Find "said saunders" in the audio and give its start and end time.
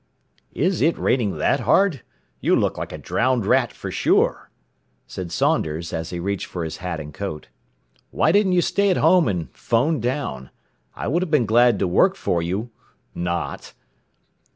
5.05-5.93